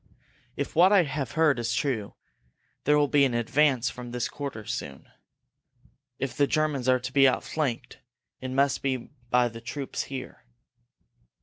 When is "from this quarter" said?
3.91-4.65